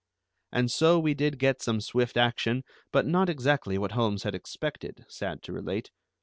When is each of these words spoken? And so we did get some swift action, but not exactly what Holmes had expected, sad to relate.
And 0.51 0.71
so 0.71 0.97
we 0.97 1.13
did 1.13 1.37
get 1.37 1.61
some 1.61 1.79
swift 1.79 2.17
action, 2.17 2.63
but 2.91 3.05
not 3.05 3.29
exactly 3.29 3.77
what 3.77 3.91
Holmes 3.91 4.23
had 4.23 4.33
expected, 4.33 5.05
sad 5.07 5.43
to 5.43 5.53
relate. 5.53 5.91